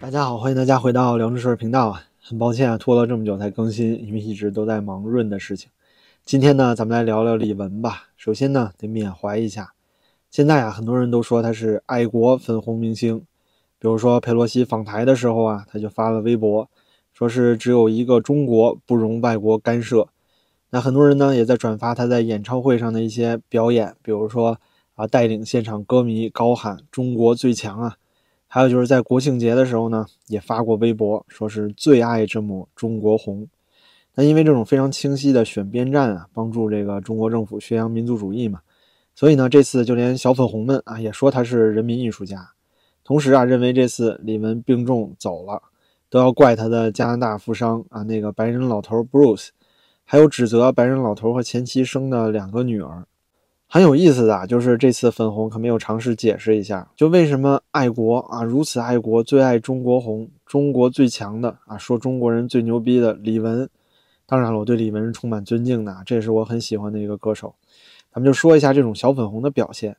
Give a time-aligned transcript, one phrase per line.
[0.00, 2.02] 大家好，欢迎大家回到梁志顺频道啊！
[2.20, 5.70] 很抱歉啊，拖了这么久才更新，因为一直都在忙润的事情。
[6.24, 8.08] 今天呢，咱们来聊聊李玟吧。
[8.16, 9.72] 首先呢，得缅怀一下，
[10.30, 13.18] 现在啊，很多人都说他是爱国粉红明星。
[13.78, 16.68] 比如说佩洛西访台的时候啊，他就发了微博，
[17.12, 20.08] 说是只有一个中国，不容外国干涉。
[20.70, 24.58] 那很多人呢，也在转发他在演唱会上的一些表演，比如说
[24.94, 27.96] 啊，带领现场歌迷高喊“中国最强”啊。
[28.54, 33.48] 还有就是在国庆节的时候呢，也发过微博，说是最爱这抹中国红。
[34.14, 38.60] 那因为这种非常清晰的选边站啊，帮助这个中国政府宣扬民族主义嘛，
[39.12, 42.50] 所以呢，这次就连小粉红们啊也说他是人民艺术家。
[43.02, 45.60] 同时啊，认为这次李玟病重走了，
[46.08, 49.48] 都要怪他的加拿大富商啊那个白人老头 Bruce，
[50.04, 53.04] 还有指责白人老头和前妻生的两个女儿。
[53.66, 63.68] 很有意思的就是这次粉红可没有尝试解释一下，就为什么爱国啊，如此爱国，最爱中国红，中国最强的啊，说中国人最牛逼的李玟。
[64.26, 67.54] 当然了，我对李玟是充满尊敬的，这也是我很喜欢的一个歌手。
[68.12, 69.96] 咱们就说一下这种小粉红的表现，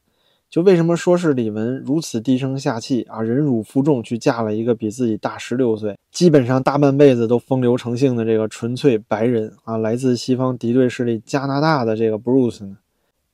[0.50, 12.78] 就为什么说是李玟如此低声下气啊，忍辱负重去嫁了一个比自己大十六岁，基本上大半辈子都风流成性的这个纯粹白人啊，来自西方敌对势力加拿大的这个 Bruce 呢？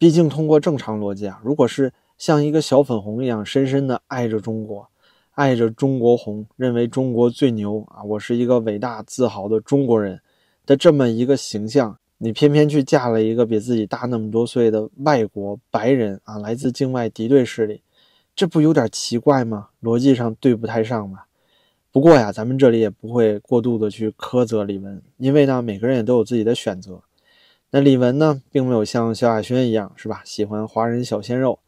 [0.02, 4.90] 毕竟，通过正常逻辑啊，如果是像一个小粉红一样深深的爱着中国，
[5.36, 10.20] 爱着中国红，认为中国最牛啊，我是一个伟大自豪的中国人
[10.66, 17.84] 的这么一个形象，你偏偏去嫁了一个比自己大那么多岁的外国白人啊，来自境外敌对势力，
[18.36, 19.68] 这不有点奇怪吗？
[19.84, 21.28] 逻辑上对不太上吧？
[21.92, 27.04] 不过呀，咱们这里也不会过度的去苛责李玟，因为呢，每个人也都有自己的选择。
[27.72, 30.22] 那李玟呢，并没有像萧亚轩一样，是吧？
[30.26, 31.60] 喜欢华人小鲜肉，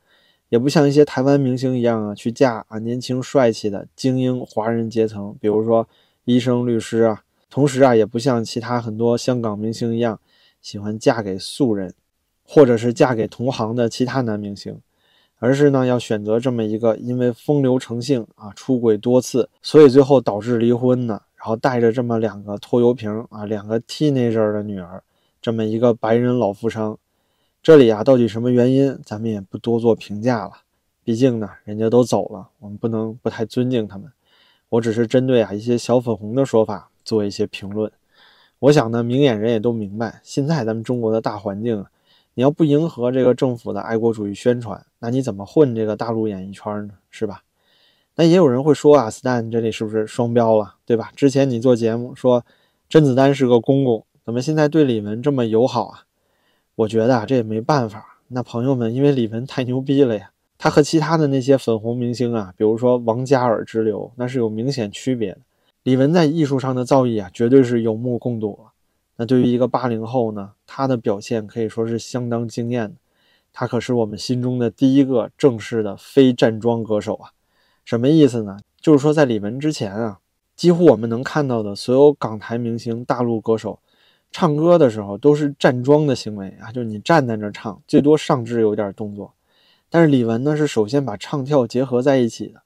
[0.50, 5.88] 也不像一些台湾明星一样啊，去嫁啊年轻帅气的精英华人阶层，比如说
[6.26, 7.24] 医生、律师啊。
[7.50, 10.20] 同时啊，也不像其他很多香港明星一样，
[10.60, 11.94] 喜欢嫁给素人，
[12.44, 14.80] 或者是嫁给同行的其他男明星，
[15.38, 25.04] 而是呢，要选择这么一个因为风流成性啊，出轨多次，所以最后导致离婚的，然后带着这么两个拖油瓶啊，两个 teenager 的女儿。
[25.44, 26.98] 这么一个白人老富商，
[27.62, 30.54] 这里啊，到底什么原因，咱们也不多做评价了。
[31.04, 34.10] 毕竟呢，人家都走了，我们不能不太尊敬他们。
[34.70, 37.92] 我只是针对啊一些小粉红的说法做一些评论。
[38.60, 41.86] 我想呢，明眼人也都明白，现在咱们中国的大环境，
[42.36, 46.94] 你要不迎合这个政府的爱国主义宣传，那你怎么混这个大陆演艺圈呢？
[47.12, 47.44] 是吧？
[48.16, 51.12] 那也有人会说啊，Stan 这里是不是双标了，对吧？
[51.18, 52.46] 之前你做节目说
[52.88, 54.06] 甄子丹是个公公。
[54.26, 56.06] 怎么现在对李玟这么友好啊？
[56.76, 58.20] 我觉得啊，这也没办法。
[58.30, 65.40] 那朋友们，因为李玟太牛逼了呀，他和其他的那些粉红明星啊，比如说王嘉尔之流，那是有明显区别的。
[65.84, 68.58] 李玟在艺术上的造诣啊，绝对是有目共睹。
[69.18, 72.96] 那对于一个八零后呢，他的表现可以说是相当惊艳的。
[73.52, 77.32] 他可是我们心中的第一个正式的非站桩歌手啊！
[77.84, 78.58] 什么意思呢？
[78.80, 80.20] 就是说在李玟之前啊，
[80.56, 83.80] 几乎我们能看到的所有港台明星、大陆歌手。
[84.34, 89.32] 唱歌的时候都是站桩的行为啊，就是你站在那唱，最多上肢有点动作。
[89.92, 92.64] 但是李玟呢，是首先把唱跳结合在一起的。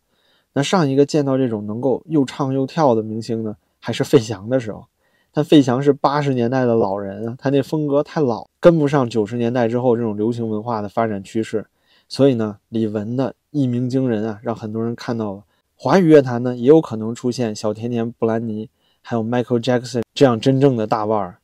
[0.53, 4.85] 那上一个见到这种能够又唱又跳的明星呢，还是费翔的时候。
[5.33, 11.67] 但费翔是八十年代的老人啊，他那风格太老，跟不上九十年代之后这种流行文化的发展趋势。
[12.07, 15.44] 所以呢，李玟的一鸣惊人啊，让很多人看到了
[15.75, 18.69] 华语乐坛呢，也有可能出现小甜甜布兰妮，
[19.01, 21.39] 还有 Michael Jackson 这样真正的大腕儿。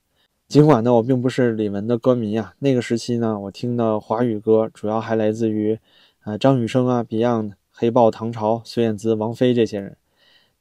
[0.47, 5.79] 尽管呢，我并不是李玟的歌迷啊，那个时期呢，我听的华语歌主要还来自于，
[6.25, 9.97] 呃，张雨生啊、Beyond、黑豹、唐朝、孙燕姿、王菲这些人。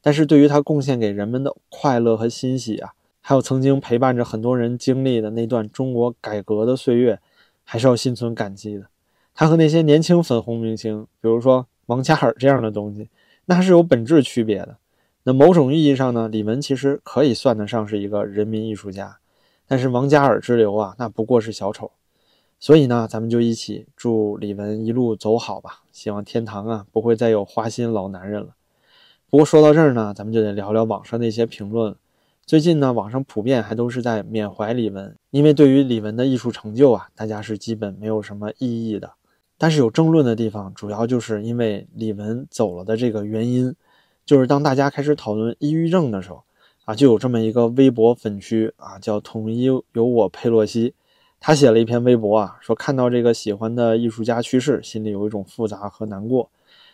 [0.01, 7.19] 但是对于他贡献给人们的快乐和欣喜啊，还有曾经陪伴着很多人经历的那段中国改革的岁月，
[7.63, 8.87] 还是要心存感激的。
[9.35, 13.09] 他和那些年轻粉红明星，比如说王嘉尔这样的东西，
[13.45, 14.77] 那是有本质区别的。
[15.23, 19.19] 那某种意义上呢，李玟其实可以算得上是一个人民艺术家。
[19.67, 21.91] 但是王嘉尔之流啊，那不过是小丑，
[22.59, 25.81] 所以呢，咱们就一起祝李玟一路走好吧。
[25.91, 28.55] 希望天堂啊不会再有花心老男人了。
[29.29, 31.95] 不过说到这儿呢，咱们就得聊聊网上那些评论。
[32.45, 39.13] 最近呢，网上普遍还都是在缅怀李玟，因为对于李玟的艺术成就啊，大家是基本没有什么异议的。
[39.57, 43.73] 但是有争论的地方，主要就是因为李玟走了的这个原因，
[44.25, 46.43] 就是当大家开始讨论抑郁症的时候。
[46.85, 50.93] 啊，就有这么一个微博粉区啊，叫统一有我佩洛西，
[51.39, 56.49] 他写了一篇微博啊，说看到这个喜欢的艺术家去世，心里有一种复杂和难过。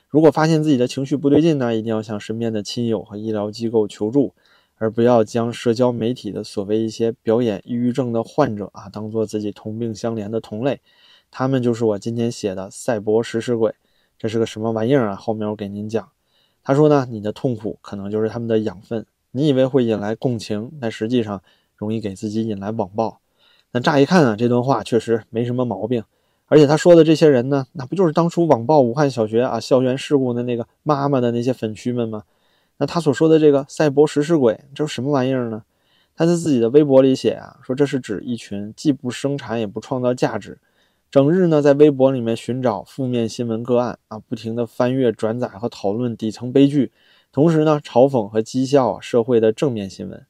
[0.08, 4.34] 如果发现自己的情绪不对劲呢，一定要向身边的亲友和医疗机构求助，
[4.78, 10.80] 而不要将社交媒体的所谓一些表演抑郁症的患者啊，当做自己同病相怜的同类。
[11.32, 13.74] 他们就是我今天写的赛博食尸鬼，
[14.18, 15.16] 这是个什么玩意儿啊？
[15.16, 16.10] 后面我给您讲。
[16.64, 21.42] 他说呢，你的痛苦可能就是他们的养分，你以为会引来共情，但实际上
[21.76, 23.20] 容易给自己引来网暴。
[23.72, 26.04] 那乍一看啊，这段话确实没什么毛病。
[26.48, 32.24] 而且他说的这些人呢，那不就是当初网暴武汉小学啊校园事故的那个妈妈的那些粉区们吗？
[32.78, 35.64] 那他所说的这个赛博食尸鬼，这是什么玩意儿呢？
[36.16, 40.58] 他在自己的微博里写啊，说这是指一群既不生产也不创造价值，
[41.12, 46.92] 整日呢在微博里面寻找负面新闻个案啊，不停的翻阅、转载和讨论底层悲剧，
[47.32, 50.26] 同时呢嘲讽和讥笑社会的正面新闻。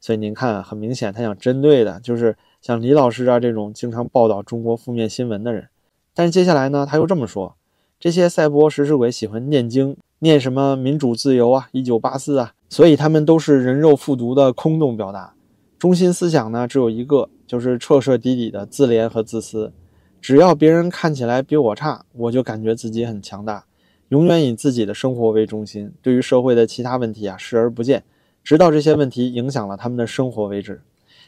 [0.00, 2.36] 所以您看，很明显他想针对的就是。
[2.62, 5.70] 像李老师啊这种经常报道中国负面新闻的人，
[6.12, 7.56] 但是接下来呢，他又这么说：
[7.98, 15.32] 这些赛博食尸鬼喜欢念经，念什么民主自由啊、一九八四啊，所以他们都是人肉复读的空洞表达，
[15.78, 19.72] 中心思想呢只有一个，就是彻彻底底的自怜和自私。
[20.20, 23.64] 只要别人看起来比我差，我就感觉自己很强大，
[24.10, 28.02] 永远以自己的生活为中心，对于社会的其他问题啊视而不见，
[28.42, 30.82] 直到这些问题影响了他们的生活为止。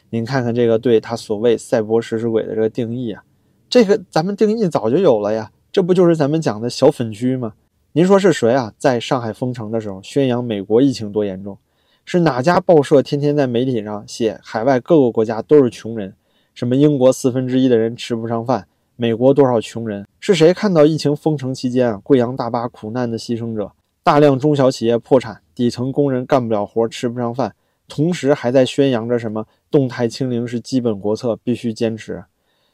[0.09, 3.23] 您看看这个对他所谓赛博食尸鬼的这个定义啊，
[3.69, 7.53] 这个咱们定义早就有了呀，这不就是咱们讲的小粉区吗？
[7.93, 8.73] 您说是谁啊？
[8.77, 11.57] 在上海封城的时候宣扬美国疫情多严重，
[12.03, 16.13] 是哪家报社天天在媒体上写海外各个国家都是穷人，
[16.53, 20.07] 什么英国四分之一的人吃不上饭，美国多少穷人？
[20.19, 23.71] 是谁看到疫情封城期间啊贵阳大巴苦难的牺牲者，
[24.03, 27.55] 大量中小企业破产，底层工人干不了活吃不上饭？
[27.87, 32.23] 同时还在宣扬着什么动态清零是基本国策，必须坚持。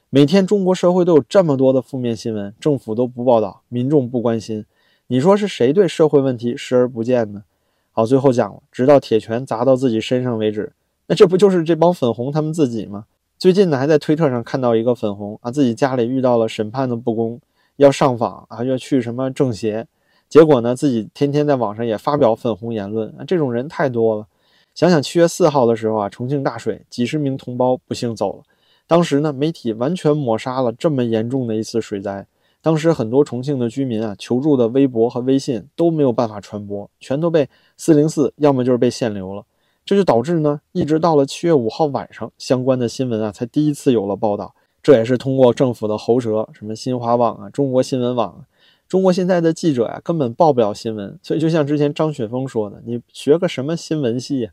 [0.09, 4.65] 每天中国社会都有这么多的负面新闻，政府都不报道，民众不关心。
[5.07, 7.43] 你说是谁对社会问题视而不见呢？
[7.91, 10.73] 好，最后讲了，直到铁拳砸到自己身上为止。
[11.07, 13.05] 那这不就是这帮粉红他们自己吗？
[13.39, 17.39] 最近呢，还在推特上看到一个粉红啊，自己家里遇到了审判的不公，
[17.77, 19.87] 要上访啊，要去什么政协，
[20.27, 24.27] 结果呢，自己天天在网上也发表粉红言论啊，这种人太多了。
[24.75, 28.43] 想想七月四号的时候啊，重庆大水，几十名同胞不幸走了。
[28.85, 32.27] 当时呢，媒体完全抹杀了这么严重的一次水灾。
[32.61, 37.47] 当时很多重庆的居民啊，求助的微博和微信都没有办法传播，全都被
[37.77, 39.45] 四零四，要么就是被限流了。
[39.85, 44.53] 这就导致呢，一直到了七月五号晚上，相关的新闻啊，才第一次有了报道。
[44.81, 48.45] 这也是通过政府的喉舌，什么新华网啊、中国新闻网。
[48.87, 51.19] 中国现在的记者呀，根本报不了新闻。
[51.21, 54.49] 所以就像之前张雪峰说的，你学个什么新闻系？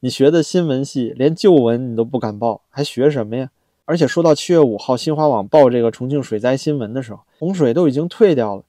[0.00, 3.50] 你学的新闻系，连旧闻你都不敢报，还学什么呀？
[3.84, 8.62] 而且说到七月五号，新华网报这个重庆水灾新闻的时候，洪水都已经退掉了。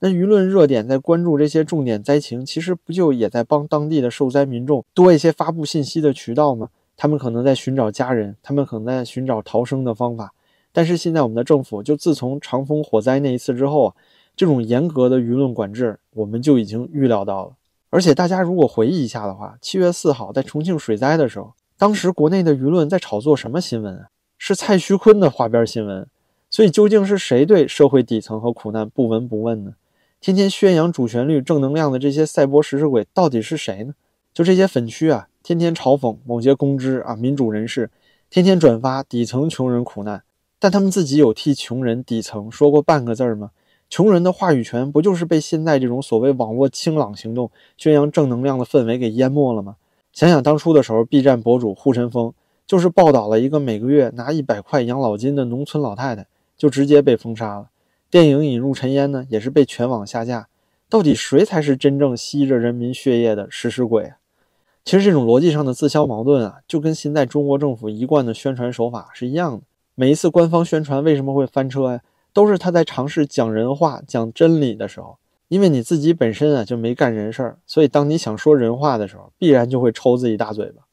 [0.00, 6.68] 那舆论热点在关注这些重点灾情，其实不就也在帮当地的受灾民众多一些发布信息的渠道吗？
[6.96, 10.32] 他们可能在寻找家人，他们可能在寻找逃生的方法。
[10.72, 13.94] 但是现在我们的政府，就自从长风火灾那一次之后啊，
[14.36, 17.52] 这种严格的舆论管制，我们就已经预料到了。
[17.90, 24.06] 而且大家如果回忆一下的话，七月四号在重庆水灾的时候，当时国内的舆论在炒作什么新闻啊？
[24.36, 26.06] 是蔡徐坤的花边新闻。
[26.50, 29.72] 所以究竟是谁对社会底层和苦难不闻不问呢？
[30.20, 33.94] 天天宣扬主旋律、正能量的这些赛博食尸鬼到底是谁呢？
[34.34, 37.90] 就这些粉区啊，天天嘲讽某些公知啊、民主人士，
[38.28, 40.22] 天天转发底层穷人苦难，
[40.58, 43.52] 但他们自己有替穷人底层说过半个字吗？
[43.88, 49.76] 穷人的话语权不就是被现在这种所谓网络清朗行动宣扬正能量的氛围给淹没了吗？
[50.12, 52.34] 想想当初的时候，B 站博主护晨风
[52.66, 57.68] 就是报道了一个每个月拿一百块养老金的农村老太太，就直接被封杀了。
[58.10, 60.48] 电影《引入尘烟》呢，也是被全网下架。
[60.88, 64.14] 到底谁才是真正吸着人民血液的食尸鬼？
[64.82, 69.62] 其实这种逻辑上的自相矛盾啊，就跟现在中国政府一贯的宣传手法是一样的。
[69.94, 72.00] 每一次官方宣传为什么会翻车呀？
[72.32, 80.84] 都是他在尝试讲人话、讲真理的时候，因为你自己本身啊就没干人事儿，所以当你想说人话的时候，必然就会抽自己大嘴巴。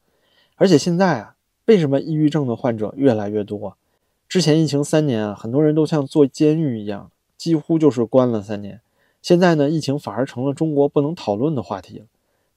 [0.56, 3.78] 而且现在啊，为什么抑郁症的患者越来越多？
[4.28, 8.80] 之前疫情三年啊，很多人都像坐监狱一样，几乎就是关了三年。
[9.22, 12.04] 现在呢，疫情反而成了中国不能讨论的话题了。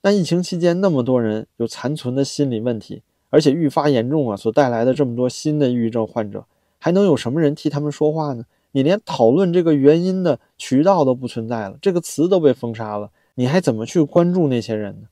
[0.02, 6.46] 那疫情期间那么多人有残存的心理问题，而且愈发严重啊，所带来的这么多新的抑郁症患者，
[6.80, 8.46] 还能有什么人替他们说话呢？
[8.72, 15.08] 你连讨论这个原因的渠道都不存在了，这个词都被封杀了，你还怎么去关注那些人呢？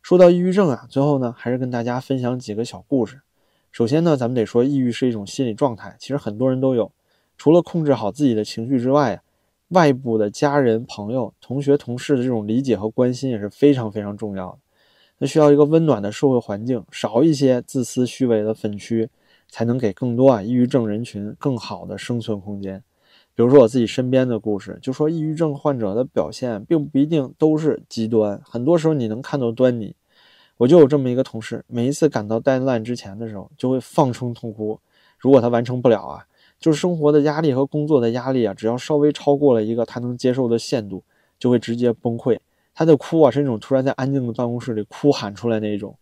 [0.00, 3.20] 说到抑郁症啊，最后呢，还是跟大家分享几个小故事。
[3.74, 6.92] 首先呢，咱们得说，抑郁是一种心理状态，其实很多人都有。
[7.36, 9.20] 除了控制好自己的情绪之外，
[9.70, 14.58] 外部的家人、朋友、同学、同事的这种理解和关心也是非常非常重要的。
[15.18, 19.10] 那需要一个温暖的社会环境，少一些自私虚伪的粉区，
[19.48, 22.80] 才能给更多啊抑郁症人群更好的生存空间。
[23.34, 29.96] 比如说我自己身边的故事，就说抑郁症患者的表现并不一定都是极端，很多时候你能看到端倪。
[30.56, 34.78] 我就有这么一个同事，每一次赶到怠慢之前的时候，就会放声痛哭。
[35.18, 36.24] 如果他完成不了啊，
[36.60, 41.02] 就是生活的压力和工作的压力啊，只要稍微超过了一个他能接受的限度，
[41.38, 42.38] 就会直接崩溃。
[42.74, 45.96] 他的哭啊，是那种突然在安静的办公室里哭喊出来那一种。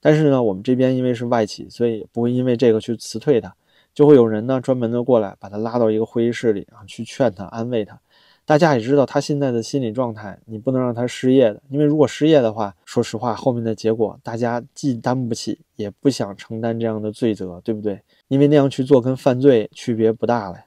[0.00, 3.54] 但是呢，我们这边因为是外企，所以不会因为这个去辞退他，
[3.94, 7.98] 就会有人呢专门的过来把他拉到一个会议室里啊，去劝他、安慰他。
[8.46, 18.00] 大家也知道他现在的心理状态，你不能让他失业的，因为如果失业的话，说实话，后面的结果大家既担不起，也不想承担这样的罪责，对不对？
[18.28, 20.60] 因为那样去做跟犯罪区别不大了。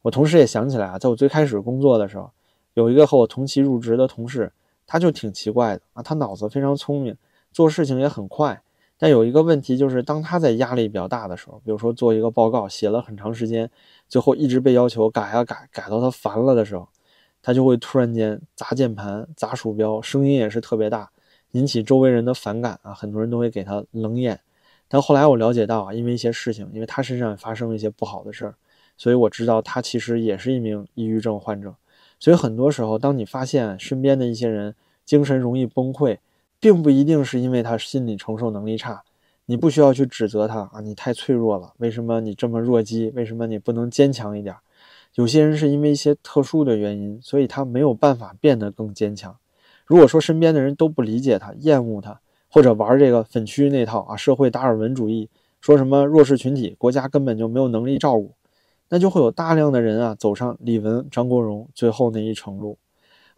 [0.00, 2.30] 我同时也想起来啊，在我最开始工作的时候，
[2.72, 4.50] 有一个和我同期入职的同事，
[4.86, 7.14] 他就挺奇怪的啊，他脑子非常聪明，
[7.52, 8.62] 做事情也很快，
[8.96, 13.70] 但有一个问题就是，当他在压力比较大的时候，比如说做一个报告写了很长时间，
[14.08, 16.88] 最后一直被要求改啊改，改到他烦了的时候。
[17.46, 21.08] 他就会突然间砸键盘、砸鼠标，声音也是特别大，
[21.52, 22.92] 引起周围人的反感啊！
[22.92, 24.40] 很多人都会给他冷眼。
[24.88, 28.56] 但后来我了解到啊，因为一些事情，因为他身上也发生了一些不好的事儿，
[28.96, 31.76] 所以我知道他其实也是一名抑郁症患者。
[32.18, 34.74] 所以很多时候，当你发现身边的一些人
[35.04, 36.18] 精神容易崩溃，
[36.58, 39.04] 并不一定是因为他心理承受能力差，
[39.44, 43.10] 你不需要去指责他啊，你太脆弱了，为什么你这么弱鸡？
[43.10, 44.56] 为什么你不能坚强一点？
[45.16, 49.34] 有些人是因为一些特殊的原因，所以他没有办法变得更坚强。
[49.86, 52.20] 如果说身边的人都不理解他、厌恶他，
[52.50, 55.30] 或者玩这个粉区那套啊，社会达尔文主义，
[55.62, 58.34] 说什么弱势群体国家根本就没有能力照顾，
[58.90, 62.76] 那就会有大量的人啊走上李文、张国荣最后那一程路。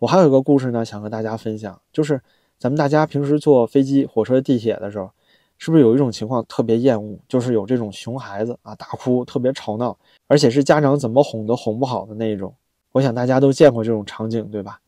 [0.01, 2.21] 我还有一个故事呢，想和大家分享，就是
[2.59, 5.13] 咱们大家平时坐飞机、火车、地铁的时候。
[5.59, 9.97] 是不是有一种情况特别厌恶，就是有这种熊孩子啊，大哭，特别吵闹，
[10.27, 12.55] 而且是家长怎么哄都哄不好的那一种？
[12.93, 14.81] 我想大家都见过这种场景，对吧？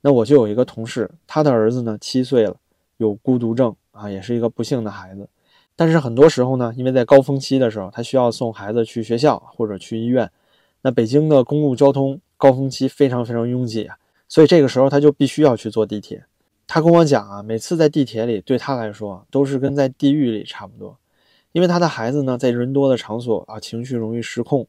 [0.00, 2.56] 那我就有一个同事，他的儿子呢七岁了，
[2.98, 5.28] 有孤独症啊，也是一个不幸的孩子。
[5.74, 10.30] 但是很多时候呢，因为在高峰期的时候，他需要送孩子去学校或者去医院，
[10.82, 13.96] 那北京的公共交通高峰期非常非常拥挤啊，
[14.28, 16.24] 所以这个时候他就必须要去坐地铁。
[16.70, 20.98] 他跟我讲啊，每次在地铁里，对他来说都是跟在地狱里差不多，
[21.52, 24.66] 因为他的孩子呢，在人多的场所啊，情绪容易失控，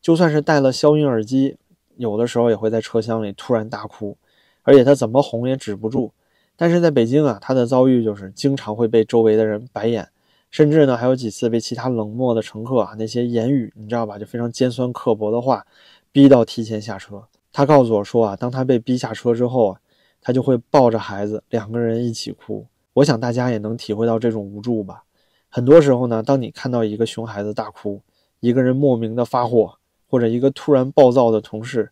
[0.00, 1.56] 就算是戴了消音耳机，
[1.96, 4.16] 有的时候也会在车厢里突然大哭，
[4.62, 6.12] 而且他怎么哄也止不住。
[6.54, 10.08] 但是在北京啊，他的遭遇就是经常会被周围的人白眼，
[10.52, 15.66] 甚至呢，还有几次被其他冷漠的乘客啊那些言语，你知道吧，就非常尖酸刻薄的话，
[16.12, 17.24] 逼到提前下车。
[17.52, 19.80] 他告诉我说啊，当他被逼下车之后啊。
[20.20, 22.66] 他就会抱着孩子，两个人一起哭。
[22.94, 25.04] 我想大家也能体会到这种无助吧。
[25.48, 28.02] 很多时候呢，当你看到一个熊孩子大哭，
[28.40, 29.74] 一个人莫名的发火，
[30.08, 31.90] 或者一个突然暴躁的同事，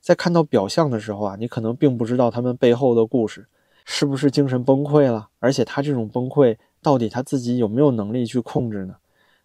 [0.00, 3.46] 在看到表象的时候啊，你可能并不知道他们背后的故事，
[3.84, 5.28] 是不是精神崩溃了？
[5.38, 8.96] 而且他这种崩溃，到底他自己有没有能力去控制呢？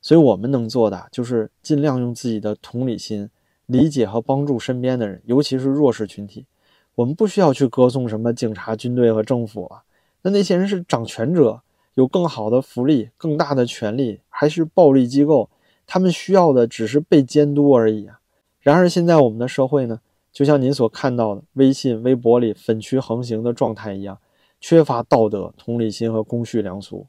[0.01, 3.29] 所以我们能做的就是尽量用自己的同理心，
[3.67, 6.45] 理解和帮助身边的人，尤其是弱势群体。
[6.95, 9.83] 我们不需要去歌颂什么警察、军队和政府啊，
[10.21, 11.61] 那那些人是掌权者，
[11.95, 15.49] 有更好的福利、更大的权利，还是暴力机构？
[15.87, 18.19] 他们需要的只是被监督而已啊。
[18.61, 19.99] 然而现在我们的社会呢，
[20.31, 24.19] 就像您所看到的微信、微博里粉区横行的状态一样，
[24.61, 27.07] 缺乏道德、同理心和公序良俗，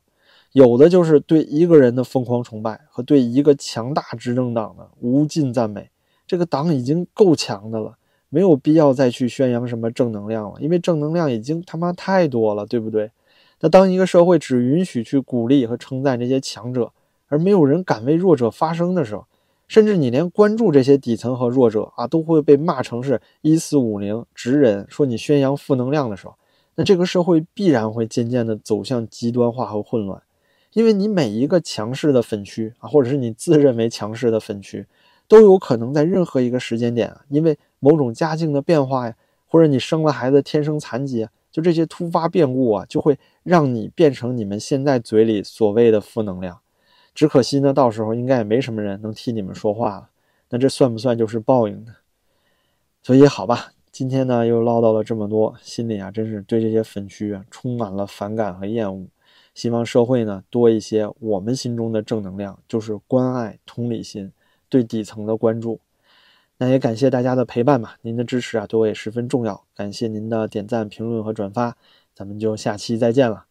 [0.53, 5.91] 有的就是对一个人的疯狂崇拜和对一个强大执政党的无尽赞美。
[6.27, 7.99] 这个党已经够强的了。
[8.29, 13.11] 没有必要再去宣扬什么正能量了，因为正能量已经他妈太多了，对不对？
[13.61, 16.91] 那当一个社会只允许去鼓励和称赞这些强者，
[17.29, 19.25] 而没有人敢为弱者发声的时候，
[19.69, 26.35] 甚至你连关注这些底层和弱者啊，都会被骂成是一四五零直人，说你宣扬负能量的时候，
[26.75, 30.21] 那这个社会必然会渐渐的走向极端化和混乱，
[30.73, 34.85] 因为你每一个强势的粉区啊，或者是你自认为强势的粉区。
[35.27, 39.15] 都有可能在任何一个时间点啊，因为某种家境的变化呀，
[39.47, 46.61] 或者你生了孩子天生残疾，就这些突发变故啊，就会让你变成你们现在嘴里所谓的负能量。
[47.15, 50.09] 只可惜呢，到时候应该也没什么人能替你们说话了。
[50.49, 51.97] 那这算不算就是报应呢？
[53.03, 59.07] 所以好吧，今天呢又唠叨了这么多，心里啊真是对这些粉区啊充满了反感和厌恶。
[59.55, 64.33] 希望社会呢多一些我们心中的正能量，就是关爱、同理心。
[64.71, 65.79] 对底层的关注。
[66.65, 71.77] 那也感谢大家的陪伴吧，您的支持啊对我也十分重要，感谢您的点赞、评论和转发，
[72.15, 73.45] 咱们就下期再见了。